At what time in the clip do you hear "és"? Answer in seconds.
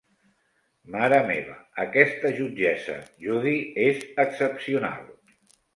3.87-4.05